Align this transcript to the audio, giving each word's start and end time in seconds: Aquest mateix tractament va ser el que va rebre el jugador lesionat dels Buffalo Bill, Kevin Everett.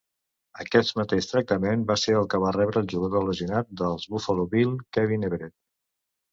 Aquest 0.61 0.93
mateix 0.99 1.27
tractament 1.31 1.83
va 1.91 1.97
ser 2.05 2.15
el 2.23 2.25
que 2.33 2.41
va 2.45 2.55
rebre 2.57 2.83
el 2.83 2.89
jugador 2.95 3.27
lesionat 3.29 3.71
dels 3.85 4.11
Buffalo 4.17 4.51
Bill, 4.57 4.77
Kevin 5.01 5.33
Everett. 5.33 5.59